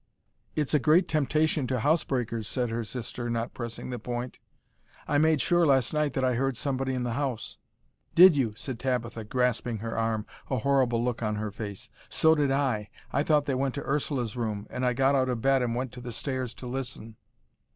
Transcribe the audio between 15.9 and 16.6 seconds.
on the stairs